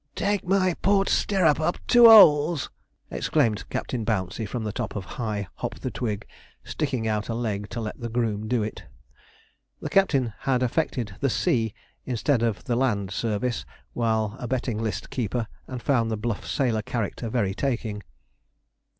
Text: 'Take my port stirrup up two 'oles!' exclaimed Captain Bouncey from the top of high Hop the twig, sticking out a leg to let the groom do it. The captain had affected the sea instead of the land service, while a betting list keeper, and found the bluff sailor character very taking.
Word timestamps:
'Take 0.15 0.43
my 0.43 0.73
port 0.81 1.07
stirrup 1.07 1.59
up 1.59 1.77
two 1.85 2.07
'oles!' 2.07 2.71
exclaimed 3.11 3.69
Captain 3.69 4.03
Bouncey 4.03 4.47
from 4.47 4.63
the 4.63 4.71
top 4.71 4.95
of 4.95 5.05
high 5.05 5.47
Hop 5.57 5.75
the 5.77 5.91
twig, 5.91 6.25
sticking 6.63 7.07
out 7.07 7.29
a 7.29 7.35
leg 7.35 7.69
to 7.69 7.79
let 7.79 7.99
the 7.99 8.09
groom 8.09 8.47
do 8.47 8.63
it. 8.63 8.85
The 9.79 9.91
captain 9.91 10.33
had 10.39 10.63
affected 10.63 11.17
the 11.19 11.29
sea 11.29 11.75
instead 12.03 12.41
of 12.41 12.63
the 12.63 12.75
land 12.75 13.11
service, 13.11 13.63
while 13.93 14.35
a 14.39 14.47
betting 14.47 14.79
list 14.81 15.11
keeper, 15.11 15.47
and 15.67 15.83
found 15.83 16.09
the 16.09 16.17
bluff 16.17 16.47
sailor 16.47 16.81
character 16.81 17.29
very 17.29 17.53
taking. 17.53 18.01